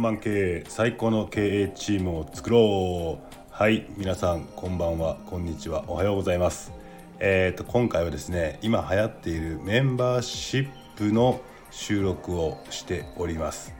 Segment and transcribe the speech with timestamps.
[0.00, 3.36] ンマン経営最高の経営チームを作ろう。
[3.50, 5.18] はい皆さんこんばんは。
[5.26, 5.84] こんにちは。
[5.88, 6.72] おはようございます。
[7.18, 13.74] えーと今回はですね今流行っているメンバーシップの収録をしております。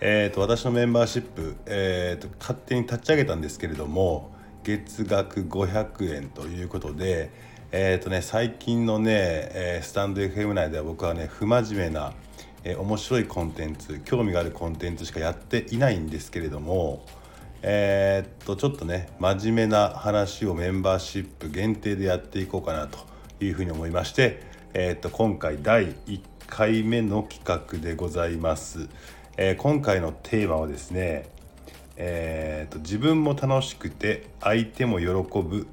[0.00, 4.32] えーと私のメンバーシップ、えーと勝手に立ち上げたんですけれども
[4.62, 7.30] 月額500円ということで
[7.72, 12.14] えーとね、最近のね、えー、スタンド FM 内では僕はね不真面目な、
[12.66, 17.06] えー、面白いコンテンツ興味があるコンテンツしかやっていないんですけれども
[17.62, 22.98] えー、っとちょっとね真面目な話をメンバーシップ限定でやっていこうかなと
[23.40, 24.42] いうふうに思いまして、
[24.74, 28.88] えー、っと今回第1回目の企画でございます。
[29.36, 31.28] えー、今回のテーマはですね
[31.96, 35.66] えーと自分も楽しくて相手も喜ぶ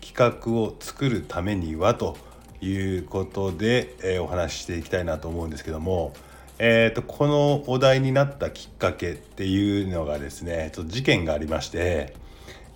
[0.00, 2.16] 企画を作るためにはと
[2.60, 6.12] いうことで、えー、お話ししていきたいなと思うんですけども、
[6.62, 12.12] えーと、このお題になったきっかけっていうのがですねちょっと事件がありまして、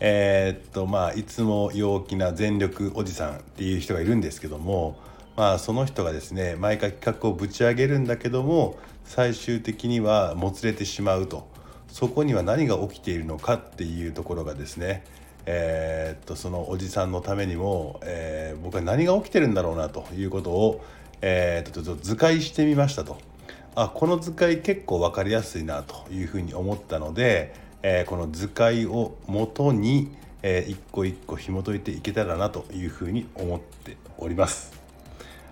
[0.01, 4.99] えーとまあ、いつも陽気な全力おじさんっていう人がいるんですけども、
[5.37, 11.53] まあ、その人がですね毎回企画をぶち上げるんだけども最終的にはもつれてしまうと。
[11.89, 15.05] そこには何が起きているのかっていうところがですね
[15.47, 20.85] えー、っとそのおじさんのためにも、えー、僕は何が起きてるんだろうなということを、
[21.21, 23.34] えー、とちょっと図解してみましたと。
[23.77, 34.73] あこの図解結構分かりやすいなというふうに思ったので、えこの図解をもとに、え一個一個紐解いていけたらなというふうに思っております。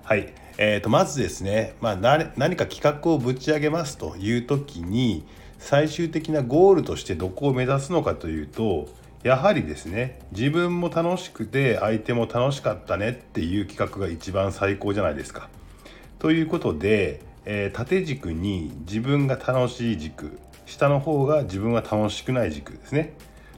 [0.05, 5.25] はい、えー、とまずですね、まあ、何か企画をぶち上げますという時に
[5.59, 8.89] 最終的なゴールとしてどこを目指すのかというと
[9.23, 15.49] やはりですね自分も楽しくて相手も楽しかったねっていう企画が一番最高じゃないですか。
[16.19, 23.15] ということで、えー、縦軸に自分が楽しい軸下の方が自分は楽しくない軸ですね。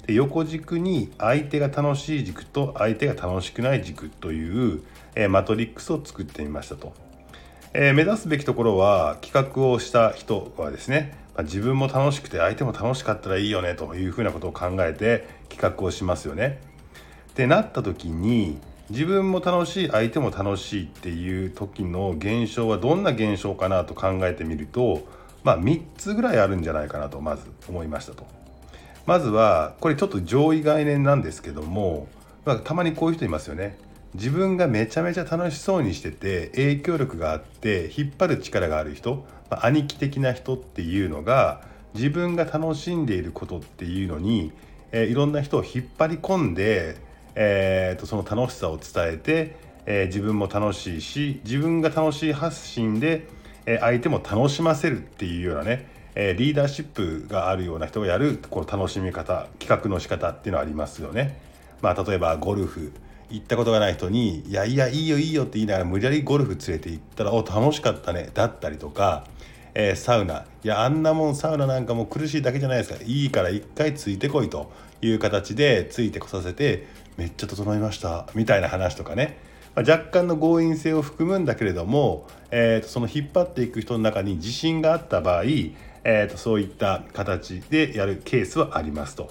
[0.07, 4.83] で横軸に相手が楽しい軸と相手が楽しくない軸という、
[5.15, 6.93] えー、マトリックスを作ってみましたと。
[7.73, 16.61] えー、目指すべきところは企画をした人はですねま自分も楽しくて相手も楽しかったらいいよねというふうなことを考えて企画をしますよね。
[17.31, 18.59] ってなった時に
[18.91, 25.07] 自分も楽しい相手も楽しいっていう時の現象はどんな現象かなと考えてみると
[25.43, 28.27] まあ3つぐらいあるんじゃないかなとまず思いましたと。
[29.07, 32.09] まずはこれちょっと上位概念なんですけども、
[32.47, 33.77] まあ、たまにこういう人いますよね。
[34.15, 41.63] 自分がめちゃめちゃ楽しそうにしてて影響力があって引っ張る力がある人まあ、兄貴的な人っていうのが
[41.95, 44.53] 自分が楽しんでいることっていうのに、
[44.91, 46.97] えー、いろんな人を引っ張り込んで、
[47.35, 49.57] えーと、その楽しさを伝えて、
[49.87, 53.27] えー、自分も楽しいし自分が楽しい発信で、
[53.67, 61.41] えー、相手も楽しませるっていうようなね、えー、リーダーシップがあるような人がやるこの楽しみ方企画の仕方っていうのはありますよね。
[61.83, 62.93] まあ、例えばゴルフ。
[63.31, 69.25] 行ったことがない人に「いやいやいいよいいよ」って言いながら無理やりゴルフ連れて行ったら「お楽しかったね」だったりとか、
[69.75, 70.45] えー、サウナ。
[70.63, 72.99] いやあんなもんサウナなんかも苦しいだけじゃないですか。
[73.05, 74.71] いいから一回ついてこいと
[75.03, 79.39] いう形でついてこさせてめっちゃ整いましたみたいな話とかね、
[79.75, 89.31] まあ、若干の強引性を含むんだけれども、えー、とその引っ張っていく人の中に自信があった場合、えー、とそういった形でやるケースはありますと。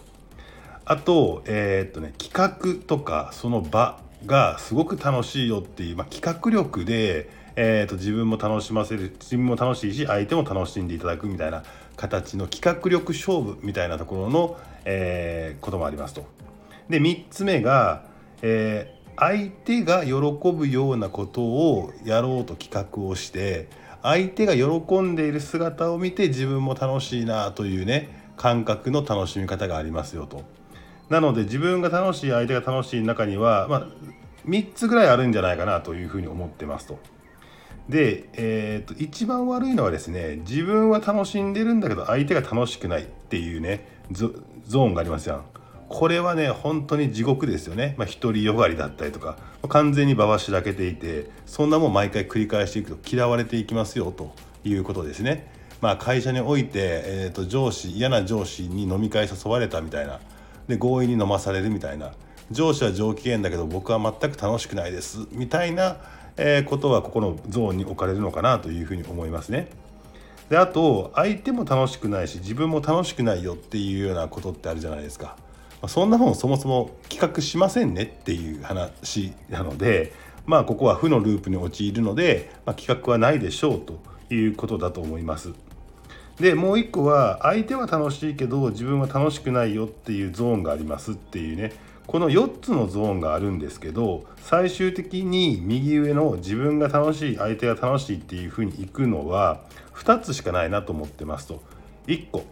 [0.85, 11.63] あと,、えーとね、企画とかその場がすごく楽しいよっていう、まあ、企画力で、えーと、自分も楽しませる自分も楽しいし相手も楽しんでいただくみたいな
[11.95, 16.43] 形の企画力勝負みたいなところの、えー、こともありますと。
[16.89, 18.05] で3つ目が、
[18.41, 20.13] えー、相手が喜
[20.51, 23.67] ぶようなことをやろうと企画をして
[24.01, 30.44] 相手が喜んでいる姿を見て自分も楽しいなというね感覚の楽しみ方がありますよと。
[31.09, 33.88] なので自分が楽しい相手が楽しい中には、まあ、
[34.47, 37.00] 3つぐらいあるんじゃないかなというふうに思ってますと。
[37.89, 45.45] で、えーと、一番悪いのはですね自分は楽しんでるんだけど相手が楽しくないっていうねゾーンがありますやん。
[45.94, 49.38] これはね本当に地獄ですよね、まあ、独りよがりだったりとか
[49.69, 55.51] 完全に場はしらけていてそんなもん毎回繰り返していくと嫌われていきますよということですね。
[55.81, 56.72] まあ、会社において、
[57.06, 60.19] えーと上司嫌な上司に飲み会誘われたみたいな
[60.68, 62.13] で強引に飲まされるみたいな
[62.50, 65.98] 上司は上機嫌だけど僕は全く楽しくないですみたいな、
[66.38, 69.68] えー、ことはここのゾーンに置かれるのかなというふうに思いますね。
[70.50, 75.38] であと相手も楽しくないし自分も楽しくないよっていうようなことってあるじゃないですか。
[75.83, 80.13] ま、そんな本そもそも企画しませんねっていう話なので
[80.45, 84.00] まあここは負のループに陥るので、まあ、企画はないでしょうと
[84.33, 85.53] いうことだと思います。
[86.39, 91.74] でもう一個は相手は楽しいけど自分は楽しくないよっていうゾーンがありますっていうね。
[92.07, 99.62] この4つのゾーンがあるんですけど最終的に右上の自分が楽しい相手が楽しいっていうふうにいくのは
[99.94, 101.62] 2つしかないなと思ってますと。
[102.07, 102.44] 1個。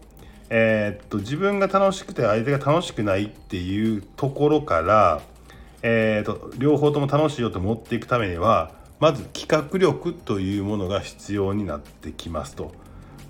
[0.53, 5.21] えー、っと自分が楽しくて相手が楽しくないっていうところから、
[5.81, 12.74] えー、っと両方とも楽しいよと持っていくためにはまず企画力というものが必要になってきますと。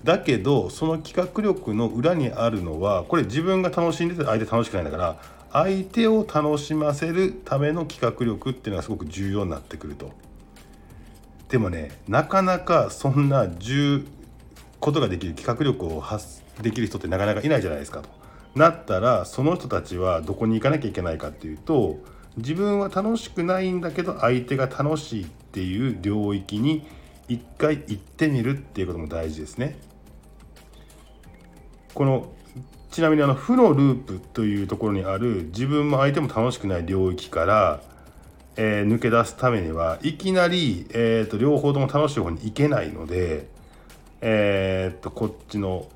[0.02, 5.16] だけどその企画力の裏にあるのはこれ自分が楽しんでて相手楽しくないんだから
[5.52, 10.10] 相手を楽しませるための企画力っていうのがすごく重要になってくると。
[11.48, 14.21] でもねなかなかそんな10
[14.82, 18.08] ことができる企画力を発できる人ってなかなかいないじゃないですかと。
[18.56, 22.00] なったらその人たちはどこに行かなきゃいけないかっていうと
[22.36, 26.84] 自分は楽しくないんだけど相手が楽しいっていう領域に
[27.28, 29.78] 一回行ってみるっていうことも大事ですね。
[31.94, 32.32] この
[32.90, 37.82] ちなみにあの負のループというところにある自分も相手も楽しくない領域から、
[38.56, 43.46] えー、抜け出すためにはいきなり、えーと、両方とも楽しい方に行けないので、
[44.22, 45.88] えーと、こっちの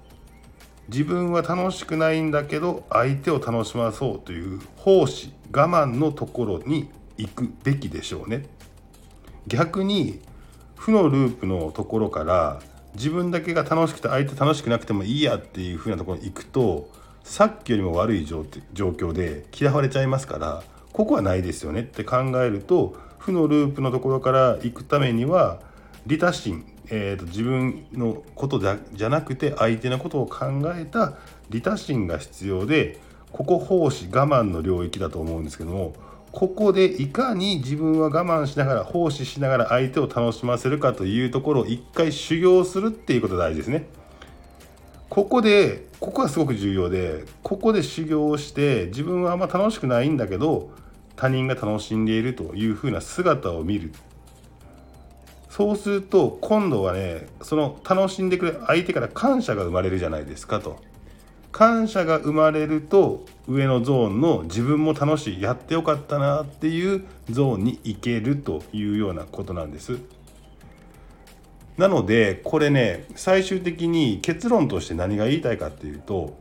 [0.88, 8.46] 自分は楽しくないんだけど相手を楽しまそうという奉仕我慢のところに行くべきでしょうね。
[9.46, 10.20] 逆に
[10.74, 12.60] 負のループのところから
[12.94, 16.90] 自分だけが楽しくて相手楽しくなくてもいいやっていう風なところに行くと
[17.22, 20.62] さっきよりも悪い状況で嫌われちゃいますから
[20.92, 25.60] ここはないですよねって考えると負のループのところから行くためには
[26.06, 28.60] 利他心、えーと、自分のこと
[28.92, 30.46] じゃなくて相手のことを考
[30.76, 31.14] えた
[31.50, 32.98] 利他心が必要で
[33.32, 35.94] ここ奉仕我慢の領域だと思うんですけども
[36.32, 43.86] ここでいかに自分は我慢しながら奉仕しながら相手を楽しませるかというところを一回修行するっていうことが大事ですね。
[45.08, 50.70] ここでここがすごく重要でここで修行をして自分はあんま楽しくないんだけど
[51.14, 53.92] 他人が楽しんでいるというふうな姿を見る
[55.56, 60.76] そうすると今度はねその楽しんでくれる相手から感謝が生まれるじゃないですかと。
[61.50, 69.98] 感謝が生まれると上のゾーンの自分も楽しいやってよかったなっていうゾーンに行けるというようなことなんです。
[71.78, 76.36] なのでこれね最終的に結論として何が言いたいかっていうと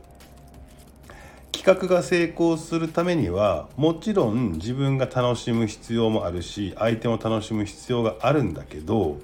[1.66, 9.18] 企画が成功するためにはもちろん自分が楽しむ必要もあるし相手も楽しむ必要があるんだけど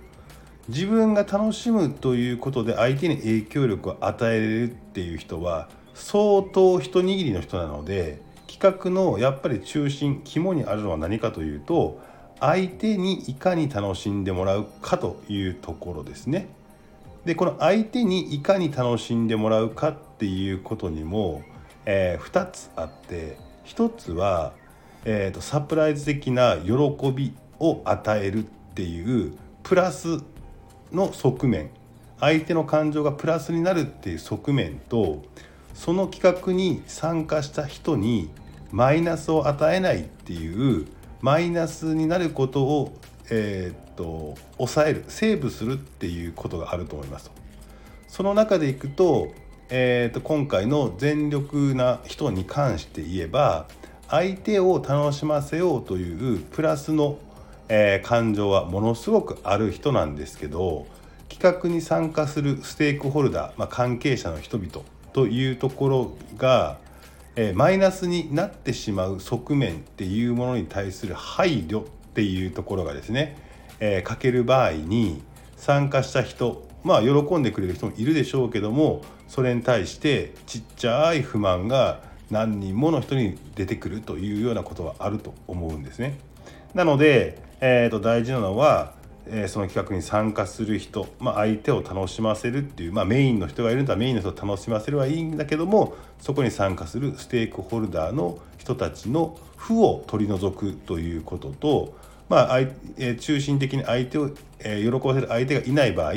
[0.66, 12.00] 自分が楽しむということで相手に影響力を与えるっていう人は相当一握りの人なので企画のやっぱり中心肝にあるのは何かというと
[12.40, 16.48] 相手にいかに楽しんでもらうかというところですね。
[17.24, 21.42] でこの相手にいかに楽しんでもらうかっていうことにも、
[21.86, 23.36] えー、2つあって
[23.66, 24.52] 1つは、
[25.04, 26.72] えーと、サプライズ的な喜
[27.12, 28.42] びを与えるっ
[28.74, 30.22] ていうプラス
[30.92, 31.70] の側面。
[32.22, 35.24] 相手の感情がプラスになるっていう側面と
[35.74, 38.30] その企画に参加した人に
[38.70, 40.86] マイナスを与えないっていう
[41.20, 42.96] マイナスになることを、
[43.28, 47.32] えー、っと抑えるセーブするっていうことがあると思います
[48.06, 49.32] その中でいくと,、
[49.74, 53.68] えー、と今回の全力な人に関して言えば
[54.06, 57.18] 相手を楽しませようというプラスの、
[57.70, 60.86] えー、感情はものすごくある人なんですけど
[61.30, 64.82] 企画に参加するステークホルダー、まあ、関係者の人々
[65.14, 66.76] というところが、
[67.34, 73.38] えー、マイナスになってしまう側面っていうものに対する配慮っていうところがですね、
[73.80, 75.22] えー、かける場合に
[75.62, 82.00] 参加した人まあ喜んでくれる人もいるでしょうけどもそれに対してちっちゃい不満が
[82.32, 86.18] 何人もの人に出てくるというようなことはあると思うんですね。
[86.74, 101.94] なので、えー、と大事なのはえー、その企画に参加する人、まあ、相手を楽しませるっていう、まあ、メインの人がいるんだメインの人を楽しませればいいんだけどもそこに参加するステークホルダーの人たちの負を取り除くということと、
[102.32, 106.14] まあえー、中心的に相手を、え、喜ばせる相手がいない場合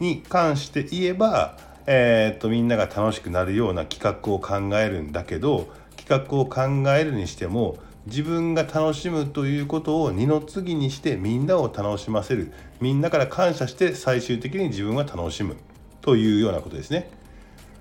[0.00, 1.56] に関して言えば、
[1.86, 15.54] えー、っとみんなが楽しくなるような企画を考えるんだけど企画を考えるにしても自分が楽しむということを二の次にしてみんなを楽しませるみんなから感謝して最終的に自分は楽しむ
[16.00, 17.08] というようなことですね。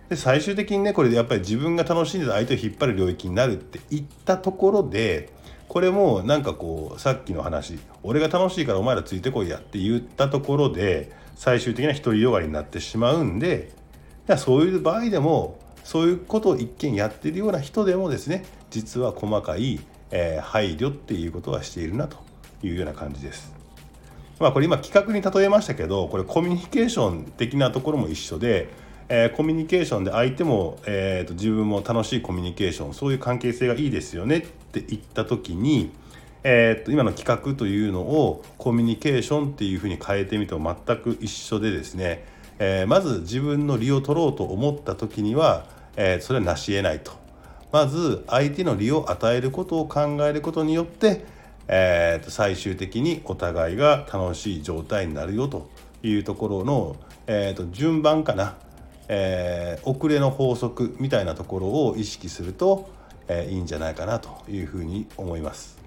[0.10, 5.33] で最終的にねこれでやっぱり自分が楽しんで相手を引っ張る領域になるって言ったところで
[5.74, 13.72] これもなんかこうさっきの話俺が楽しいからお前らついてこいやって言ったところで最終的な独りよがりになってしまうんで
[14.38, 19.80] そういう場合でもそういうことを一見やってるような人でもですね実は細かい、
[20.12, 22.18] えー、配慮っていうことはしているなと
[22.62, 23.51] いうような感じです。
[24.39, 28.70] まあこれ今企画に例えましたけどこれコミュニケーション的なところも一緒で、
[29.10, 34.46] えー、コミュニケーションで相手も、えーと、自分も楽しいコミュニケーションそういう関係性がいいですよね
[34.80, 35.92] って言った時に、
[36.44, 42.25] えーと今の企画というのをコミュニケーションっていうふうに変えてみても全く一緒でですね、
[42.60, 45.65] えー、まず自分の利を取ろうと思った時には、
[45.96, 47.12] えー、それは成し得ないと。
[47.72, 51.25] まず相手の利を与えることを考えることによって、
[51.68, 55.70] えー、と最終的にお互いが楽しい状態になるよと
[56.03, 58.58] いうところの、えー、と順番かな、
[59.08, 62.89] えー、遅れの法則みたいなところを意識すると、
[63.27, 65.77] えー、いいんじゃないかなというふうに思います。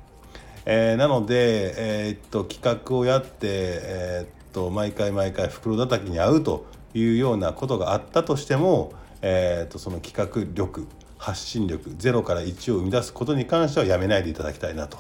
[0.64, 10.86] えー、なので、えー、っと企画をやって、えー、っと毎回毎回袋叩きに合うというようなことがあったとしても、えー、っとその企画力
[11.18, 14.98] 発信力0から1を生み出すことに関してはやめないでいただきたいなと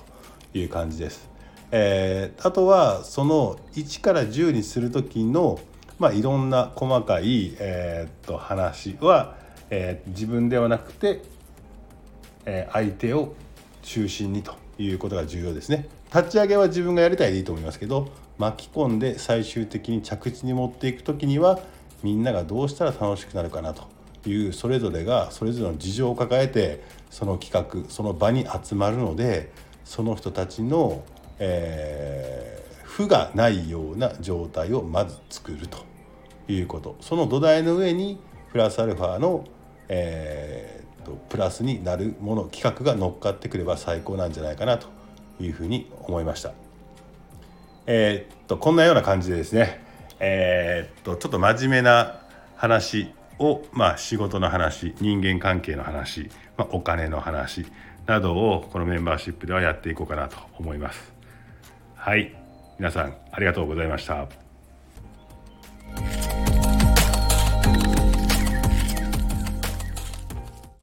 [0.54, 1.28] いう感じです。
[1.72, 5.58] えー、あとはその1から10にする時の、
[5.98, 9.36] まあ、いろんな細かい、えー、っと話は、
[9.70, 11.22] えー、自分ではなくて、
[12.46, 13.34] え相手を
[13.82, 15.88] 中心にということが重要ですね。
[16.14, 21.58] 立ち上げは自分がやりたいでいいと思いますけど巻き込んで最終的に着地に持っていく時には
[22.02, 23.84] みんながどうしたら楽しくなるかなと
[24.28, 29.50] いうそれぞれがそれぞれの事情を抱えてその企画その場に集まるので
[29.84, 31.04] その人たちの、
[31.38, 35.84] えー、負がないような状態をまず作ると
[36.48, 38.18] いうことその土台の上に
[38.52, 39.44] プラスアルファの、
[39.88, 44.88] えーと、プラスになるもの企画が乗っかってくれば最高なんじゃないかなと
[45.40, 46.52] いうふうに思いました。
[47.86, 49.80] えー、っとこんなような感じでですね
[50.18, 52.20] えー、っとちょっと真面目な
[52.56, 57.66] 話を、まあ、仕事の話人間関係の話、まあ、お金の話
[58.06, 61.12] などをこのメンバーシップではやっていこうかなと思います。
[61.94, 62.34] はい
[62.78, 64.45] 皆さんありがとうございました。